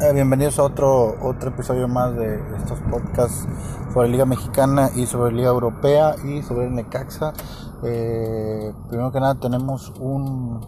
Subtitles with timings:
[0.00, 3.48] Eh, bienvenidos a otro, otro episodio más de estos podcasts
[3.92, 7.32] sobre Liga Mexicana y sobre Liga Europea y sobre el Necaxa.
[7.82, 10.60] Eh, primero que nada tenemos un,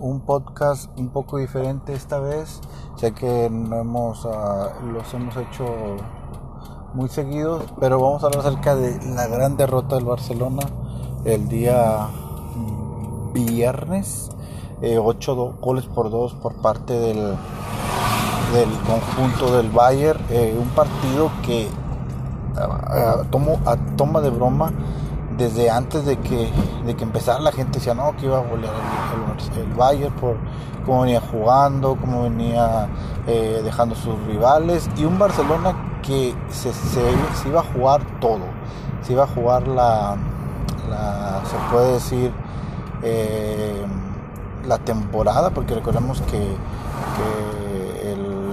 [0.00, 2.62] un podcast un poco diferente esta vez.
[2.96, 5.66] Sé que no hemos, ah, los hemos hecho
[6.94, 10.62] muy seguidos, pero vamos a hablar acerca de la gran derrota del Barcelona
[11.26, 12.08] el día
[13.34, 14.30] viernes.
[14.80, 17.36] Eh, 8 goles por 2 por parte del
[18.52, 21.68] del conjunto del Bayern, eh, un partido que
[22.56, 24.72] a, tomo, a toma de broma
[25.36, 26.50] desde antes de que,
[26.84, 28.74] de que empezara la gente decía no que iba a golear
[29.56, 30.36] el, Bayern por
[30.84, 32.88] cómo venía jugando, cómo venía
[33.26, 37.00] eh, dejando sus rivales y un Barcelona que se, se,
[37.48, 38.40] iba a jugar todo,
[39.02, 40.16] se iba a jugar la,
[41.44, 42.32] se puede decir
[43.02, 43.84] eh,
[44.66, 46.56] la temporada porque recordemos que,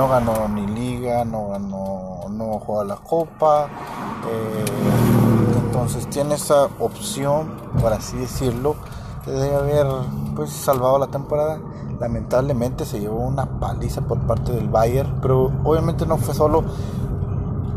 [0.00, 3.66] no ganó ni liga, no ganó, no juega la copa,
[4.26, 4.64] eh,
[5.62, 8.76] entonces tiene esa opción, por así decirlo,
[9.26, 9.86] de haber
[10.34, 11.60] pues salvado la temporada.
[12.00, 16.64] Lamentablemente se llevó una paliza por parte del Bayern, pero obviamente no fue solo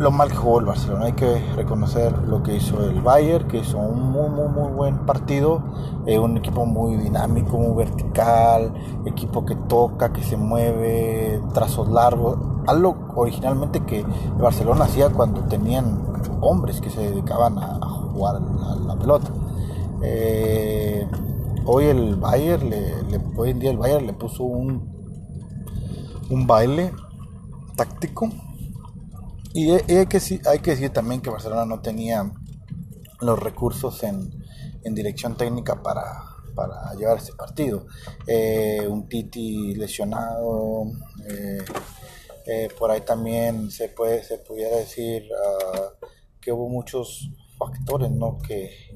[0.03, 1.05] lo mal que jugó el Barcelona.
[1.05, 4.97] Hay que reconocer lo que hizo el Bayern, que hizo un muy, muy, muy buen
[5.05, 5.63] partido.
[6.05, 8.73] Eh, un equipo muy dinámico, muy vertical,
[9.05, 12.37] equipo que toca, que se mueve, trazos largos.
[12.67, 18.41] Algo originalmente que el Barcelona hacía cuando tenían hombres que se dedicaban a, a jugar
[18.41, 19.31] la, la pelota.
[20.03, 21.07] Eh,
[21.65, 24.91] hoy el Bayern, le, hoy en día el Bayern le puso un,
[26.29, 26.91] un baile
[27.75, 28.29] táctico
[29.53, 32.31] y hay que, hay que decir también que Barcelona no tenía
[33.21, 34.31] los recursos en,
[34.83, 36.23] dirección técnica para,
[36.97, 37.85] llevar este partido.
[38.27, 40.85] Eh, un Titi lesionado,
[41.27, 41.59] eh,
[42.45, 46.05] eh, por ahí también se puede se pudiera decir uh,
[46.41, 48.37] que hubo muchos factores ¿no?
[48.39, 48.91] que,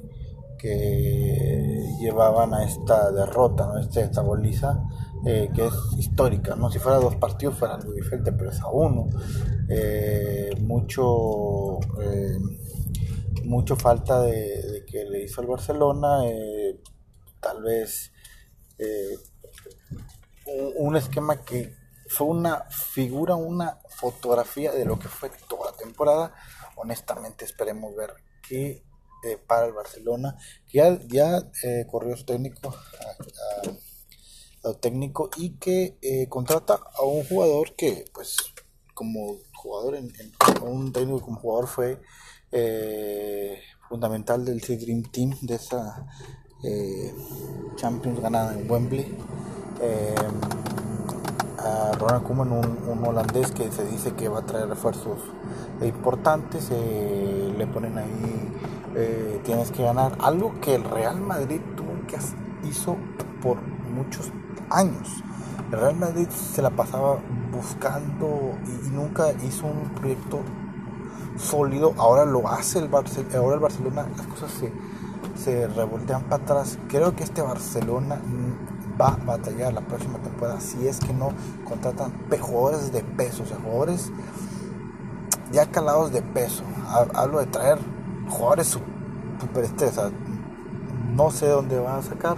[2.02, 3.80] llevaban a esta derrota, ¿no?
[3.80, 4.84] esta, esta goliza.
[5.30, 6.72] Eh, que es histórica, ¿no?
[6.72, 9.10] Si fuera dos partidos fuera algo diferente, pero es a uno.
[9.68, 12.40] Eh, mucho, eh,
[13.44, 16.22] mucho falta de, que le hizo el Barcelona,
[17.42, 18.14] tal vez
[20.78, 21.76] un, esquema que
[22.08, 26.34] fue una figura, una fotografía de lo que fue toda la temporada.
[26.78, 28.14] Honestamente esperemos ver
[28.48, 28.82] qué
[29.46, 30.38] para el Barcelona,
[30.70, 32.74] que ya, ya corrió su técnico
[34.76, 38.36] técnico y que eh, contrata a un jugador que pues
[38.94, 42.02] como jugador en, en un técnico como jugador fue
[42.52, 46.08] eh, fundamental del Dream Team de esa
[46.64, 47.14] eh,
[47.76, 49.18] Champions ganada en Wembley.
[51.60, 55.20] A Ronald Koeman un, un, holandés que se dice que va a traer refuerzos
[55.82, 60.16] importantes le ponen ahí tienes que ganar.
[60.20, 62.18] Algo que el Real Madrid tuvo que
[62.68, 62.98] hizo
[63.42, 63.58] por
[63.98, 64.32] muchos
[64.70, 65.24] años.
[65.72, 67.18] El Real Madrid se la pasaba
[67.52, 70.40] buscando y, nunca hizo un proyecto
[71.38, 71.94] sólido.
[71.98, 74.72] Ahora lo hace el Barcelona, ahora el Barcelona, las cosas se,
[75.36, 76.78] se revoltean para atrás.
[76.88, 78.22] Creo que este Barcelona
[79.00, 81.30] va a batallar la próxima temporada si es que no
[81.66, 84.12] contratan jugadores de peso, o sea, jugadores
[85.52, 86.64] ya calados de peso.
[87.14, 87.78] Hablo de traer
[88.30, 90.00] jugadores super estrés,
[91.14, 92.38] no sé dónde van a sacar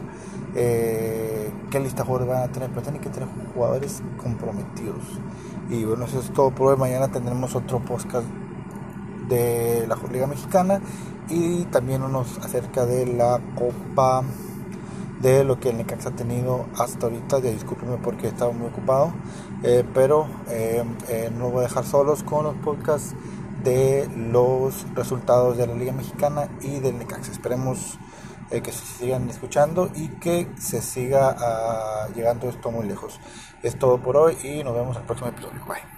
[0.55, 5.03] eh, qué lista jugadores van a tener, pero tienen que tener jugadores comprometidos.
[5.69, 6.77] Y bueno, eso es todo por hoy.
[6.77, 8.27] Mañana tendremos otro podcast
[9.27, 10.81] de la Liga Mexicana
[11.29, 14.23] y también unos acerca de la Copa
[15.21, 17.39] de lo que el Necaxa ha tenido hasta ahorita.
[17.39, 19.13] Ya discúlpenme porque estaba muy ocupado,
[19.63, 20.83] eh, pero eh,
[21.37, 23.13] no voy a dejar solos con los podcasts
[23.63, 27.31] de los resultados de la Liga Mexicana y del Necaxa.
[27.31, 27.99] Esperemos
[28.51, 31.35] eh, que se sigan escuchando y que se siga
[32.09, 33.19] uh, llegando esto muy lejos.
[33.63, 35.65] Es todo por hoy y nos vemos en el próximo episodio.
[35.65, 35.89] Bye.